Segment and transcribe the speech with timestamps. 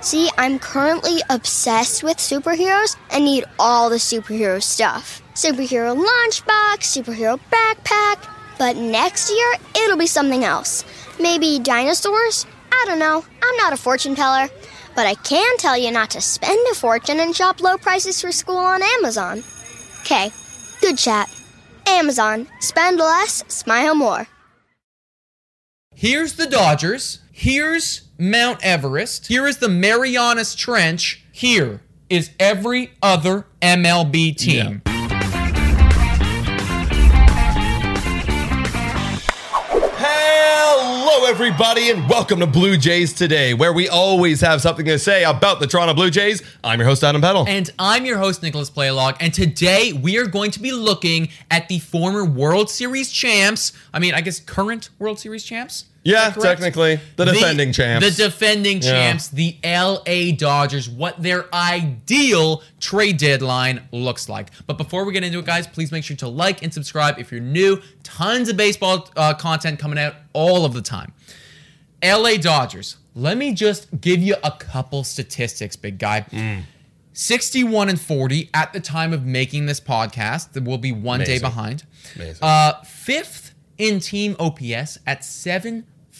[0.00, 5.22] See, I'm currently obsessed with superheroes and need all the superhero stuff.
[5.34, 8.28] Superhero lunchbox, superhero backpack.
[8.58, 10.84] But next year, it'll be something else.
[11.20, 12.46] Maybe dinosaurs?
[12.70, 13.24] I don't know.
[13.42, 14.48] I'm not a fortune teller.
[14.94, 18.32] But I can tell you not to spend a fortune and shop low prices for
[18.32, 19.42] school on Amazon.
[20.00, 20.30] Okay,
[20.80, 21.28] good chat.
[21.86, 22.46] Amazon.
[22.60, 24.26] Spend less, smile more.
[25.98, 27.20] Here's the Dodgers.
[27.32, 29.28] Here's Mount Everest.
[29.28, 31.24] Here is the Marianas Trench.
[31.32, 31.80] Here
[32.10, 34.82] is every other MLB team.
[34.84, 34.95] Hello,
[41.36, 45.60] everybody, and welcome to Blue Jays Today, where we always have something to say about
[45.60, 46.42] the Toronto Blue Jays.
[46.64, 47.46] I'm your host, Adam Peddle.
[47.46, 49.18] And I'm your host, Nicholas Playlog.
[49.20, 53.74] And today we are going to be looking at the former World Series champs.
[53.92, 55.84] I mean, I guess current World Series champs.
[56.06, 58.06] Yeah, technically, the defending champs.
[58.16, 58.90] The defending Yeah.
[58.90, 64.50] champs, the LA Dodgers, what their ideal trade deadline looks like.
[64.66, 67.30] But before we get into it, guys, please make sure to like and subscribe if
[67.32, 67.80] you're new.
[68.02, 71.12] Tons of baseball uh, content coming out all of the time.
[72.02, 76.26] LA Dodgers, let me just give you a couple statistics, big guy.
[76.30, 76.62] Mm.
[77.14, 80.52] 61 and 40 at the time of making this podcast.
[80.52, 81.40] That will be one day Amazing.
[81.40, 81.84] behind.
[82.14, 82.42] Amazing.
[82.42, 85.24] Uh, fifth in team OPS at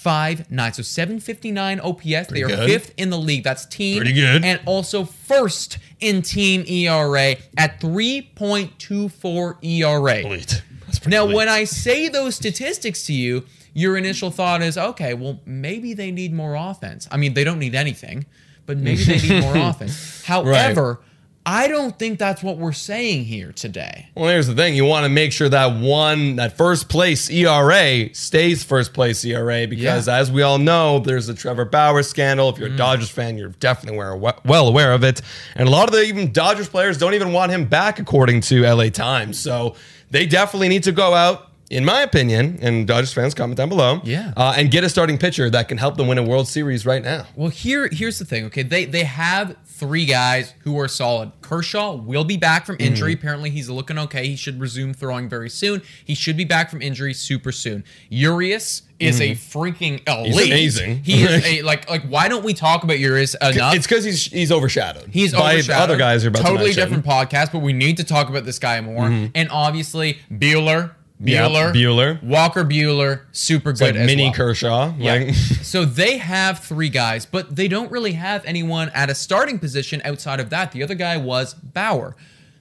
[0.06, 0.72] 759.
[0.74, 2.28] So 759 OPS.
[2.32, 2.68] they are good.
[2.70, 3.42] fifth in the league.
[3.44, 3.98] That's team.
[3.98, 4.44] Pretty good.
[4.44, 10.18] And also first in team ERA at 3.24 ERA.
[10.20, 10.62] Elite.
[10.86, 11.36] That's pretty Now, elite.
[11.36, 13.44] when I say those statistics to you,
[13.74, 17.08] your initial thought is, okay, well, maybe they need more offense.
[17.10, 18.24] I mean, they don't need anything,
[18.64, 20.24] but maybe they need more offense.
[20.24, 21.00] However,
[21.48, 24.08] I don't think that's what we're saying here today.
[24.16, 28.12] Well, here's the thing: you want to make sure that one, that first place ERA
[28.14, 30.16] stays first place ERA because, Yeah.
[30.16, 32.48] as we all know, there's the Trevor Bauer scandal.
[32.48, 32.76] If you're a mm.
[32.76, 35.22] Dodgers fan, you're definitely aware, well aware of it.
[35.54, 38.64] And a lot of the even Dodgers players don't even want him back, according to
[38.64, 39.38] LA Times.
[39.38, 39.76] So
[40.10, 41.52] they definitely need to go out.
[41.68, 44.32] In my opinion, and Dodgers fans comment down below, Yeah.
[44.36, 47.02] uh, and get a starting pitcher that can help them win a World Series right
[47.02, 47.26] now.
[47.34, 48.44] Well, here here's the thing.
[48.46, 51.32] Okay, they they have three guys who are solid.
[51.42, 53.14] Kershaw will be back from injury.
[53.14, 53.20] Mm-hmm.
[53.20, 54.28] Apparently, he's looking okay.
[54.28, 55.82] He should resume throwing very soon.
[56.04, 57.82] He should be back from injury super soon.
[58.10, 60.34] Urias is a freaking elite.
[60.34, 60.38] Mm-hmm.
[60.52, 61.02] amazing.
[61.04, 62.02] He is a like like.
[62.04, 63.74] Why don't we talk about Urias enough?
[63.74, 65.10] It's because he's he's overshadowed.
[65.12, 65.82] He's by overshadowed.
[65.82, 66.80] other guys are about totally to.
[66.80, 66.94] Mm-hmm.
[67.00, 69.06] different podcast, but we need to talk about this guy more.
[69.34, 72.22] And obviously, Buehler, Yep, Bueller, Bueller.
[72.22, 74.34] Walker Buehler, super It's good like mini well.
[74.34, 74.94] Kershaw.
[74.98, 75.14] Yeah.
[75.14, 79.58] Like, so they have three guys, but they don't really have anyone at a starting
[79.58, 80.72] position outside of that.
[80.72, 82.16] The other guy was Bauer.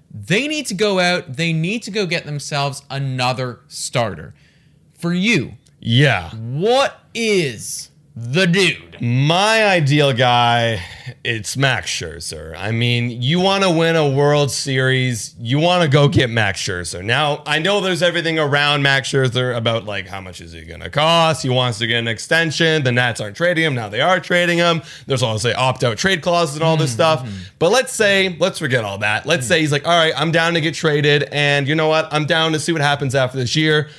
[0.10, 1.34] They need to go out.
[1.34, 4.34] They need to go get themselves another starter.
[4.94, 6.30] For you, yeah.
[6.32, 9.02] what is the dude?
[9.02, 10.82] My ideal guy,
[11.26, 12.56] it's Max Scherzer.
[12.58, 16.62] I mean, you want to win a World Series, you want to go get Max
[16.62, 17.04] Scherzer.
[17.04, 20.80] Now, I know there's everything around Max Scherzer about like how much is he going
[20.80, 21.44] to cost.
[21.44, 22.86] He wants to get an extension.
[22.86, 23.76] The Nats aren't trading him.
[23.76, 24.82] Now they are trading him.
[25.08, 27.24] There's all say opt out trade clauses and all this stuff.
[27.24, 27.38] Mm-hmm.
[27.60, 29.26] But let's say, let's forget all that.
[29.26, 29.50] Let's mm.
[29.50, 31.24] say he's like, all right, I'm down to get traded.
[31.34, 32.08] And you know what?
[32.14, 33.90] I'm down to see what happens after this year.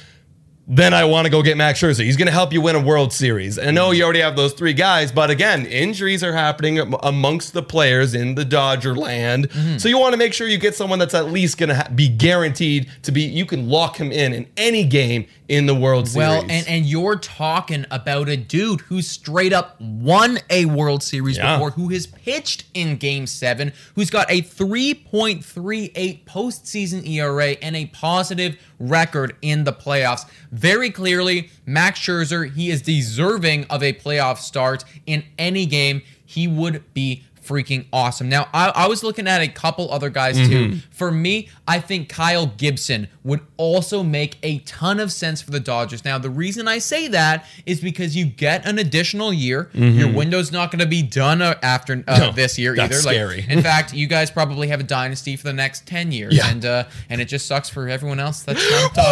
[0.68, 2.02] Then I want to go get Max Scherzer.
[2.04, 3.56] He's going to help you win a World Series.
[3.56, 7.52] And I know you already have those three guys, but again, injuries are happening amongst
[7.52, 9.48] the players in the Dodger land.
[9.50, 9.78] Mm-hmm.
[9.78, 11.88] So you want to make sure you get someone that's at least going to ha-
[11.94, 13.22] be guaranteed to be.
[13.22, 16.26] You can lock him in in any game in the World Series.
[16.28, 21.36] Well, and, and you're talking about a dude who straight up won a World Series
[21.36, 21.54] Yeah.
[21.54, 27.86] before, who has pitched in Game 7, who's got a 3.38 postseason ERA and a
[27.86, 30.28] positive record in the playoffs.
[30.52, 36.02] Very clearly, Max Scherzer, he is deserving of a playoff start in any game.
[36.24, 38.28] He would be freaking awesome.
[38.28, 40.78] Now, I, I was looking at a couple other guys too.
[40.90, 45.60] For me, I think Kyle Gibson would also make a ton of sense for the
[45.60, 46.04] Dodgers.
[46.04, 49.70] Now, the reason I say that is because you get an additional year.
[49.72, 53.28] Your window's not going to be done uh, after uh, No, this year that's either.
[53.28, 56.36] Like, in fact, you guys probably have a dynasty for the next 10 years.
[56.36, 56.50] Yeah.
[56.50, 58.94] And uh, and it just sucks for everyone else that's not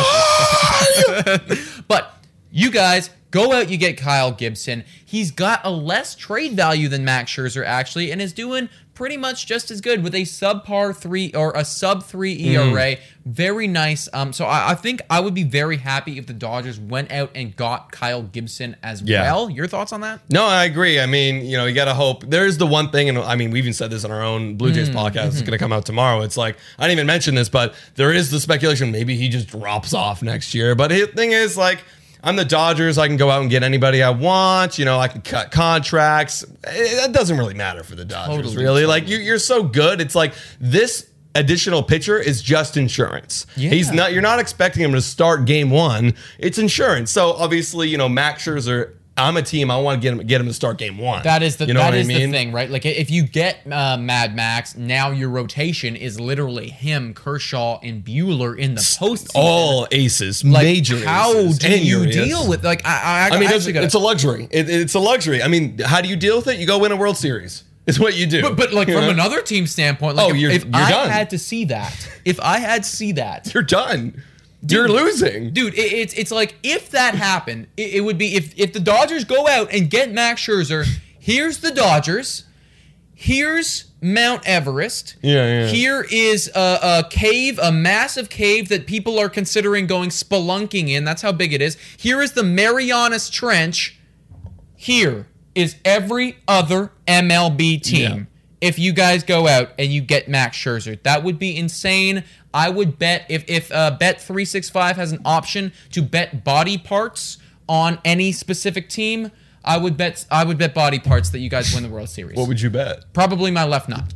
[1.42, 1.82] Dodgers.
[1.88, 2.23] but
[2.56, 4.84] you guys go out, you get Kyle Gibson.
[5.04, 9.44] He's got a less trade value than Max Scherzer actually, and is doing pretty much
[9.48, 12.72] just as good with a subpar three or a sub three Mm.
[12.72, 12.96] ERA.
[13.26, 14.08] Very nice.
[14.12, 17.32] Um, so I, I think I would be very happy if the Dodgers went out
[17.34, 19.22] and got Kyle Gibson as Yeah.
[19.22, 19.50] well.
[19.50, 20.20] Your thoughts on that?
[20.30, 21.00] No, I agree.
[21.00, 22.22] I mean, you know, you got to hope.
[22.30, 24.70] There's the one thing, and I mean, we even said this on our own Blue
[24.70, 25.26] Jays podcast.
[25.28, 26.20] It's going to come out tomorrow.
[26.20, 29.48] It's like, I didn't even mention this, but there is the speculation maybe he just
[29.48, 30.76] drops off next year.
[30.76, 31.82] But the thing is, like,
[32.24, 32.96] I'm the Dodgers.
[32.96, 34.78] I can go out and get anybody I want.
[34.78, 36.42] You know, I can cut contracts.
[36.42, 38.86] It, that doesn't really matter for the Dodgers, Totally, really.
[38.86, 40.00] Like, you, you're so good.
[40.00, 43.46] It's like this additional pitcher is just insurance.
[43.56, 43.70] Yeah.
[43.70, 44.12] He's not.
[44.12, 46.14] You're not expecting him to start game one.
[46.38, 47.10] It's insurance.
[47.10, 48.94] So obviously, you know, Max Scherzer.
[49.16, 49.70] I'm a team.
[49.70, 51.22] I want to get him get him to start game one.
[51.22, 52.30] That is the you know that is I mean?
[52.32, 52.68] the thing, right?
[52.68, 58.04] Like if you get uh, Mad Max, now your rotation is literally him, Kershaw, and
[58.04, 59.30] Buehler in the postseason.
[59.36, 61.04] All aces, like, major.
[61.06, 63.86] How aces, do and you deal with like I I, I mean, it's, actually gotta-
[63.86, 64.48] it's a luxury.
[64.50, 65.42] It, it's a luxury.
[65.42, 66.58] I mean, how do you deal with it?
[66.58, 67.62] You go win a World Series.
[67.86, 68.40] It's what you do.
[68.40, 69.10] but, but like You from know?
[69.10, 71.10] another team standpoint, like Oh, if, you're- if you're I done.
[71.10, 71.94] had to see that,
[72.24, 74.22] if I had to see that, you're done.
[74.68, 75.52] You're losing.
[75.52, 78.80] dude, it, it's it's like if that happened, it, it would be if if the
[78.80, 80.84] Dodgers go out and get Max Scherzer.
[81.18, 82.44] Here's the Dodgers.
[83.14, 85.16] Here's Mount Everest.
[85.22, 85.66] Yeah, yeah.
[85.68, 91.04] Here is a, a cave, a massive cave that people are considering going spelunking in.
[91.04, 91.78] That's how big it is.
[91.96, 93.98] Here is the Marianas Trench.
[94.76, 98.00] Here is every other MLB team.
[98.02, 98.24] Yeah.
[98.64, 102.24] If you guys go out and you get Max Scherzer, that would be insane.
[102.54, 106.44] I would bet if if uh, Bet three six five has an option to bet
[106.44, 107.36] body parts
[107.68, 109.30] on any specific team,
[109.66, 112.38] I would bet I would bet body parts that you guys win the World Series.
[112.38, 113.12] What would you bet?
[113.12, 114.14] Probably my left nut.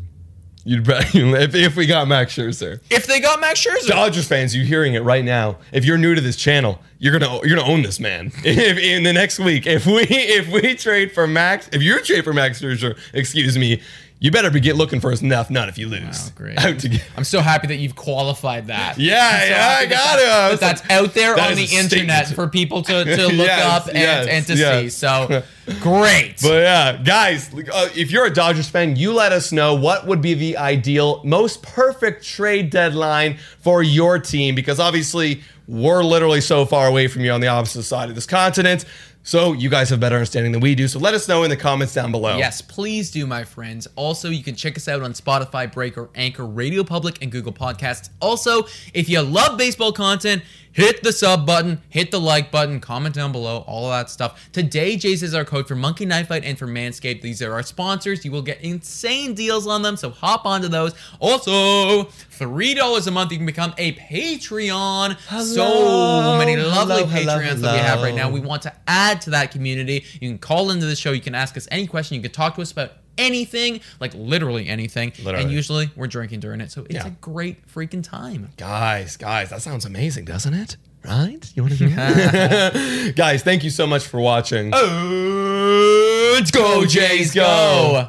[0.64, 2.80] You'd bet if, if we got Max Scherzer.
[2.90, 5.58] If they got Max Scherzer, Dodgers fans, you're hearing it right now.
[5.72, 8.32] If you're new to this channel, you're gonna you're gonna own this man.
[8.44, 12.24] If in the next week, if we if we trade for Max, if you trade
[12.24, 13.80] for Max Scherzer, excuse me,
[14.20, 16.28] you better be get looking for enough nut if you lose.
[16.28, 16.58] Oh, great.
[16.64, 17.04] Out to get.
[17.16, 18.98] I'm so happy that you've qualified that.
[18.98, 20.22] Yeah, so yeah, I got it.
[20.22, 22.34] that- I was that that's like, out there that on the internet statement.
[22.34, 24.82] for people to, to look Yes, up and, yes, and to yes.
[24.82, 24.88] see.
[24.90, 25.42] So
[25.80, 26.34] great.
[26.42, 30.20] But yeah, guys, uh, if you're a Dodgers fan, you let us know what would
[30.20, 36.64] be the ideal, most perfect trade deadline for your team because obviously we're literally so
[36.64, 38.84] far away from you on the opposite side of this continent.
[39.22, 40.88] So you guys have better understanding than we do.
[40.88, 42.38] So let us know in the comments down below.
[42.38, 43.86] Yes, please do, my friends.
[43.94, 48.08] Also, you can check us out on Spotify, Breaker, Anchor, Radio Public, and Google Podcasts.
[48.20, 48.62] Also,
[48.94, 50.42] if you love baseball content,
[50.78, 54.48] hit the sub button, hit the like button, comment down below, all of that stuff.
[54.52, 57.20] TodayJays is our code for Monkey Knife Fight and for Manscaped.
[57.20, 58.24] These are our sponsors.
[58.24, 60.94] You will get insane deals on them, so hop onto those.
[61.18, 65.16] Also, $3 a month, you can become a Patreon.
[65.26, 68.30] Hello, so many lovely hello, hello, Patreons that we have right now.
[68.30, 70.04] We want to add to that community.
[70.20, 71.10] You can call into the show.
[71.10, 72.14] You can ask us any question.
[72.14, 75.12] You can talk to us about anything, like literally anything.
[75.22, 75.44] Literally.
[75.44, 76.70] And usually we're drinking during it.
[76.70, 77.06] So it's Yeah.
[77.08, 78.50] a great freaking time.
[78.56, 80.76] Guys, guys, that sounds amazing, doesn't it?
[81.04, 81.50] Right?
[81.54, 83.16] You want to do it?
[83.16, 84.70] guys, thank you so much for watching.
[84.70, 88.08] Let's go, Jays, go.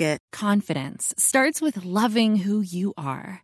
[0.31, 3.43] Confidence starts with loving who you are.